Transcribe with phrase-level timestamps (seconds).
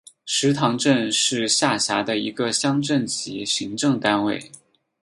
[0.25, 4.51] 石塘镇是下辖的一个乡镇级行政单位。